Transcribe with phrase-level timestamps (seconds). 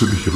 [0.00, 0.32] Tanze dich